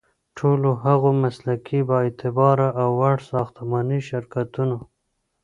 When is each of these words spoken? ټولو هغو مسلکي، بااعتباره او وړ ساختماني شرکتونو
ټولو 0.37 0.69
هغو 0.85 1.09
مسلکي، 1.23 1.79
بااعتباره 1.89 2.67
او 2.81 2.89
وړ 2.99 3.17
ساختماني 3.31 3.99
شرکتونو 4.09 4.77